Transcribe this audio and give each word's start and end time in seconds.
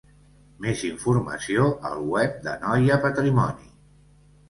Més 0.65 0.81
informació 0.87 1.69
al 1.91 2.01
web 2.17 2.43
d'Anoia 2.49 3.01
Patrimoni. 3.09 3.73